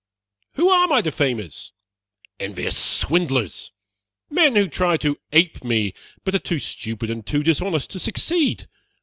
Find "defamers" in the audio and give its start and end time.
1.03-1.73